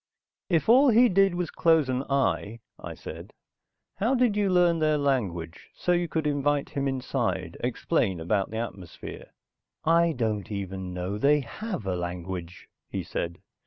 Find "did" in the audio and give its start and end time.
1.09-1.35, 4.15-4.35